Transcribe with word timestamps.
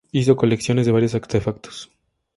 Hizo 0.11 0.35
colecciones 0.35 0.87
de 0.87 0.91
varios 0.91 1.13
artefactos. 1.13 1.91